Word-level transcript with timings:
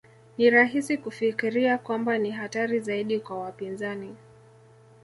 Ni 0.37 0.49
rahisi 0.49 0.97
kufikiria 0.97 1.77
kwamba 1.77 2.17
ni 2.17 2.31
hatari 2.31 2.79
zaidi 2.79 3.19
kwa 3.19 3.39
wapinzani 3.39 4.15